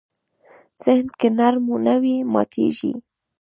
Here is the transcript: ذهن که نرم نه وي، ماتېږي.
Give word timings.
ذهن 0.83 1.07
که 1.19 1.27
نرم 1.37 1.67
نه 1.85 1.95
وي، 2.01 2.15
ماتېږي. 2.33 2.91